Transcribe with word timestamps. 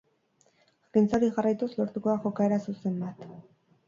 Jakintza 0.85 1.15
hori 1.19 1.29
jarraituz 1.35 1.67
lortuko 1.79 2.09
da 2.13 2.15
jokaera 2.23 2.57
zuzen 2.65 2.97
bat. 3.05 3.23